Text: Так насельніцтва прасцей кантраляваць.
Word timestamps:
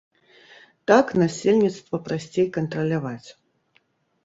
Так 0.91 1.05
насельніцтва 1.23 2.01
прасцей 2.09 2.51
кантраляваць. 2.59 3.29